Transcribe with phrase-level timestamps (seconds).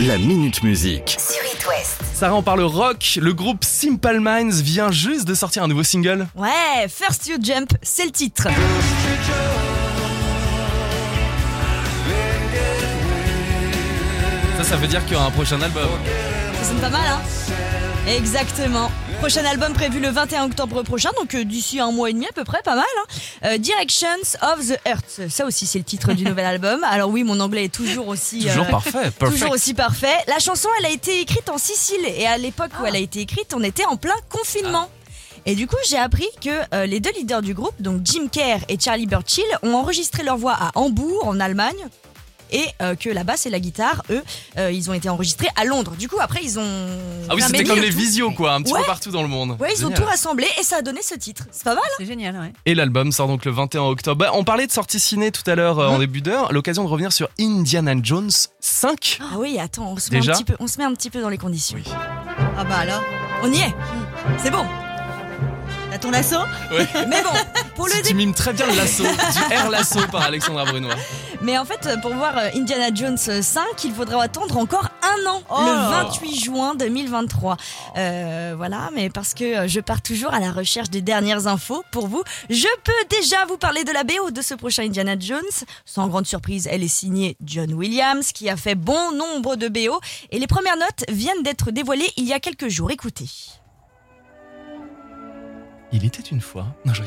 [0.00, 1.16] La Minute Musique.
[1.18, 2.02] sur It West.
[2.12, 3.18] Sarah, on parle rock.
[3.18, 6.26] Le groupe Simple Minds vient juste de sortir un nouveau single.
[6.34, 8.46] Ouais, First You Jump, c'est le titre.
[14.58, 15.88] Ça, ça veut dire qu'il y aura un prochain album.
[16.60, 17.20] Ça sonne pas mal, hein
[18.06, 18.90] Exactement.
[19.18, 22.32] Prochain album prévu le 21 octobre prochain, donc euh, d'ici un mois et demi à
[22.32, 22.84] peu près, pas mal.
[22.84, 24.06] Hein Euh, Directions
[24.42, 26.84] of the Earth, ça aussi c'est le titre du nouvel album.
[26.84, 29.32] Alors oui, mon anglais est toujours aussi Toujours euh, parfait, perfect.
[29.32, 30.14] Toujours aussi parfait.
[30.28, 33.20] La chanson, elle a été écrite en Sicile et à l'époque où elle a été
[33.20, 34.88] écrite, on était en plein confinement.
[35.44, 38.58] Et du coup, j'ai appris que euh, les deux leaders du groupe, donc Jim Kerr
[38.68, 41.88] et Charlie Burchill, ont enregistré leur voix à Hambourg, en Allemagne.
[42.52, 44.22] Et euh, que la basse et la guitare, eux,
[44.58, 45.94] euh, ils ont été enregistrés à Londres.
[45.98, 46.86] Du coup, après, ils ont.
[47.28, 47.96] Ah oui, c'était comme les tout.
[47.96, 48.80] visios, quoi, un petit Ouais.
[48.80, 49.56] peu partout dans le monde.
[49.60, 51.44] Ouais, ils ont tout rassemblé et ça a donné ce titre.
[51.50, 52.52] C'est pas mal hein C'est génial, ouais.
[52.66, 54.16] Et l'album sort donc le 21 octobre.
[54.18, 56.52] Bah, on parlait de sortie ciné tout à l'heure euh, en début d'heure.
[56.52, 59.18] L'occasion de revenir sur Indiana Jones 5.
[59.20, 61.20] Ah oui, attends, on se, met un petit peu, on se met un petit peu
[61.20, 61.76] dans les conditions.
[61.76, 61.84] Oui.
[62.58, 63.02] Ah bah alors,
[63.42, 63.74] On y est
[64.42, 64.64] C'est bon
[65.90, 66.36] t'as ton lasso
[67.08, 67.30] Mais bon,
[67.74, 70.94] pour le Tu mimes très bien le lasso, du air lasso par Alexandra Brunois.
[71.42, 75.42] Mais en fait, pour voir euh, Indiana Jones 5, il faudra attendre encore un an,
[75.48, 75.54] Oh.
[75.60, 77.56] le 28 juin 2023.
[77.96, 81.84] Euh, voilà, mais parce que euh, je pars toujours à la recherche des dernières infos
[81.92, 85.40] pour vous, je peux déjà vous parler de la BO de ce prochain Indiana Jones.
[85.84, 90.00] Sans grande surprise, elle est signée John Williams, qui a fait bon nombre de BO,
[90.30, 92.90] et les premières notes viennent d'être dévoilées il y a quelques jours.
[92.90, 93.26] Écoutez.
[95.96, 96.66] Il était une fois.
[96.84, 97.02] Non, je-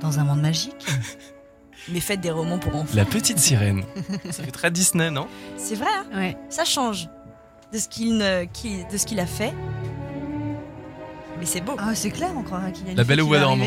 [0.00, 0.86] Dans un monde magique
[1.88, 2.92] Mais faites des romans pour enfants.
[2.94, 3.82] La petite sirène.
[4.30, 5.26] Ça fait très Disney, non?
[5.56, 6.04] C'est vrai, hein?
[6.14, 6.36] Ouais.
[6.50, 7.08] ça change
[7.72, 9.54] de ce qu'il ne- qui- de ce qu'il a fait.
[11.38, 11.74] Mais c'est beau.
[11.78, 13.64] Ah, c'est clair, on croirait qu'il y a une La Belle au qui Bois dormant.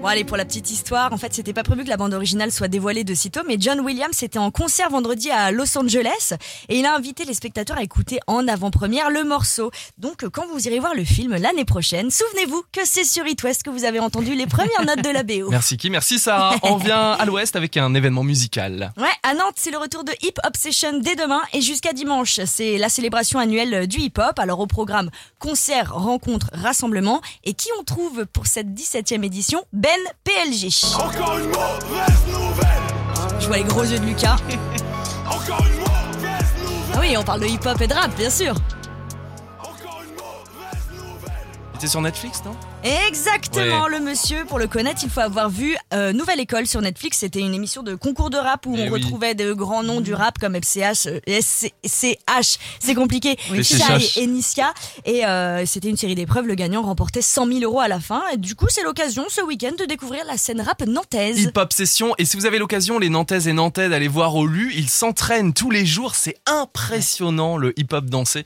[0.00, 2.50] Bon allez pour la petite histoire, en fait c'était pas prévu que la bande originale
[2.50, 6.32] soit dévoilée de sitôt, mais John Williams était en concert vendredi à Los Angeles
[6.70, 9.70] et il a invité les spectateurs à écouter en avant-première le morceau.
[9.98, 13.62] Donc quand vous irez voir le film l'année prochaine, souvenez-vous que c'est sur It West
[13.62, 15.50] que vous avez entendu les premières notes de la BO.
[15.50, 16.56] Merci qui, merci Sarah.
[16.62, 18.94] On vient à l'ouest avec un événement musical.
[18.96, 22.40] Ouais, à Nantes, c'est le retour de Hip Hop Session dès demain et jusqu'à dimanche.
[22.46, 24.38] C'est la célébration annuelle du hip-hop.
[24.38, 27.20] Alors au programme concert, rencontre, rassemblement.
[27.44, 29.62] Et qui on trouve pour cette 17e édition?
[29.74, 29.89] Ben
[30.24, 30.94] PLG.
[30.94, 34.36] Encore une mauvaise nouvelle Je vois les gros yeux de Lucas.
[35.26, 38.54] Encore une mauvaise nouvelle Ah oui, on parle de hip-hop et de rap, bien sûr.
[39.58, 42.54] Encore une mauvaise nouvelle C'était sur Netflix, non?
[42.82, 44.44] Exactement, le monsieur.
[44.46, 47.18] Pour le connaître, il faut avoir vu euh, Nouvelle École sur Netflix.
[47.18, 49.02] C'était une émission de concours de rap où Eh on oui.
[49.02, 54.16] retrouvait de grands noms du rap comme FCH, euh, SCH, c'est compliqué, Oui, Shai SCH.
[54.16, 54.72] et Niska.
[55.04, 56.46] Et euh, c'était une série d'épreuves.
[56.46, 58.22] Le gagnant remportait 100 000 euros à la fin.
[58.32, 61.38] Et du coup, c'est l'occasion ce week-end de découvrir la scène rap nantaise.
[61.42, 62.14] Hip Hop Session.
[62.16, 65.52] Et si vous avez l'occasion, les Nantaises et Nantais, d'aller voir au LU, ils s'entraînent
[65.52, 66.14] tous les jours.
[66.14, 68.42] C'est impressionnant le hip hop dansé.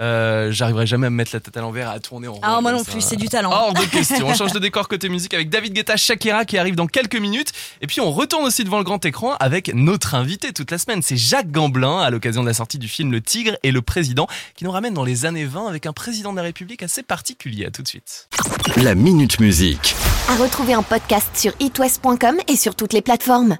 [0.00, 2.40] Euh, J'arriverai jamais à me mettre la tête à l'envers à tourner en rond.
[2.42, 2.92] Ah, moi comme non ça.
[2.92, 3.50] plus, c'est du talent.
[3.50, 4.24] Hors de.
[4.24, 7.52] On change de décor côté musique avec David Guetta, Shakira qui arrive dans quelques minutes.
[7.80, 11.02] Et puis on retourne aussi devant le grand écran avec notre invité toute la semaine.
[11.02, 14.26] C'est Jacques Gamblin à l'occasion de la sortie du film Le Tigre et le Président
[14.54, 17.66] qui nous ramène dans les années 20 avec un président de la République assez particulier.
[17.66, 18.28] À tout de suite.
[18.76, 19.94] La Minute Musique.
[20.28, 23.56] À retrouver en podcast sur itwest.com et sur toutes les plateformes.